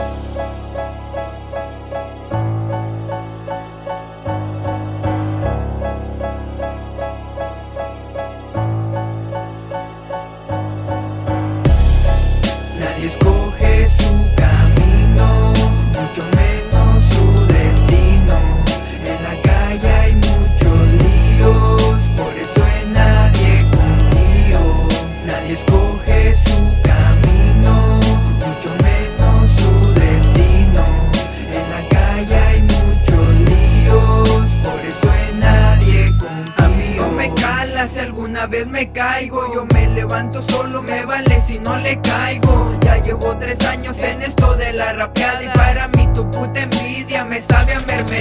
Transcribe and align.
Bye. 0.00 0.49
me 38.66 38.90
caigo, 38.92 39.54
yo 39.54 39.66
me 39.72 39.86
levanto 39.88 40.42
solo, 40.42 40.82
me 40.82 41.04
vale 41.04 41.40
si 41.40 41.58
no 41.58 41.76
le 41.76 42.00
caigo. 42.00 42.76
Ya 42.80 42.96
llevo 42.98 43.36
tres 43.38 43.60
años 43.66 43.98
en 43.98 44.22
esto 44.22 44.54
de 44.56 44.72
la 44.72 44.92
rapeada 44.92 45.42
y 45.42 45.48
para 45.48 45.88
mí 45.88 46.08
tu 46.14 46.30
puta 46.30 46.62
envidia 46.62 47.24
me 47.24 47.40
sabe 47.42 47.74
a 47.74 47.80
mermelada. 47.80 48.19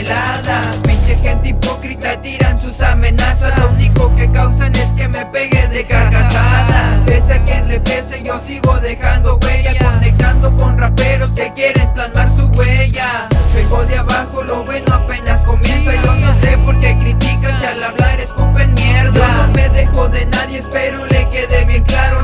espero 20.59 21.05
le 21.05 21.29
quede 21.29 21.65
bien 21.65 21.83
claro. 21.83 22.18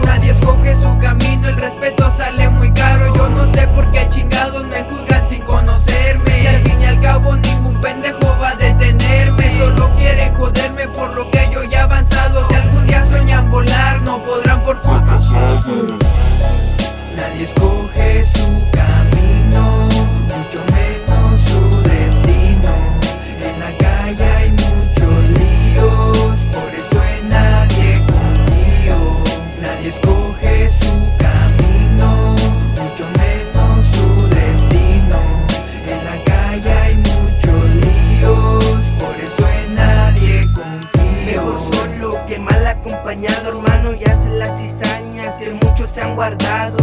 cizañas 44.55 45.37
que 45.37 45.51
muchos 45.51 45.91
se 45.91 46.01
han 46.01 46.15
guardado. 46.15 46.77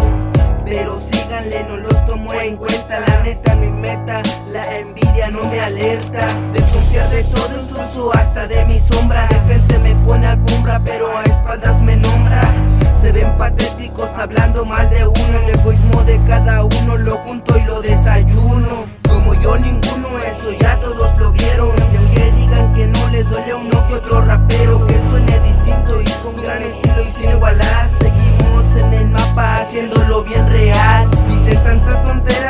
Pero 0.65 0.99
síganle, 0.99 1.65
no 1.69 1.77
los 1.77 2.07
tomo 2.07 2.33
en 2.35 2.57
cuenta. 2.57 3.01
La 3.01 3.23
neta, 3.23 3.55
mi 3.57 3.69
meta, 3.69 4.23
la 4.51 4.79
envidia 4.79 5.31
no 5.31 5.45
me 5.45 5.61
alerta. 5.61 6.27
Desconfiar 6.53 7.11
de 7.11 7.25
todo, 7.25 7.61
incluso 7.61 8.15
hasta 8.15 8.47
de 8.47 8.65
mi 8.67 8.79
sombra. 8.79 9.27
De 9.27 9.37
frente 9.41 9.79
me 9.79 9.95
pone 10.07 10.27
alfombra, 10.27 10.81
pero 10.85 11.07
a 11.17 11.25
espaldas 11.25 11.81
me 11.83 11.97
nombra. 11.97 12.43
Se 13.01 13.11
ven 13.13 13.37
patéticos 13.37 14.11
hablando 14.17 14.65
mal 14.65 14.89
de 14.89 15.07
uno. 15.07 15.39
El 15.45 15.59
egoísmo 15.59 15.82
tantas 31.85 32.03
tonterías. 32.03 32.42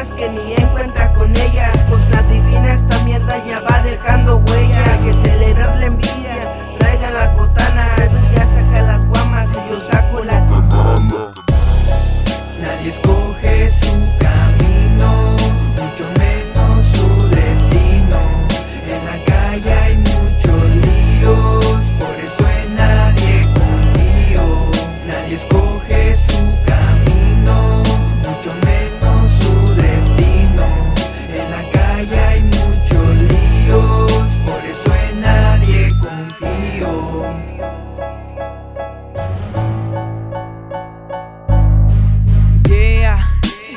Yeah, 42.68 43.28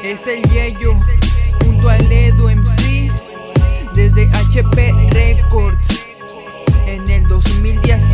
es 0.04 0.28
el 0.28 0.42
Yeyo 0.50 0.96
junto 1.64 1.90
al 1.90 2.12
Edu 2.12 2.50
MC 2.50 3.12
desde 3.94 4.28
HP 4.34 4.94
Records 5.12 6.06
en 6.86 7.10
el 7.10 7.28
2010. 7.28 8.05